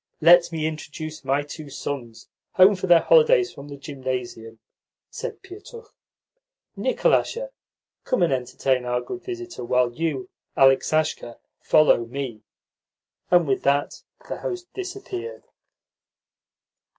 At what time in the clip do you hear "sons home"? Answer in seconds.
1.69-2.75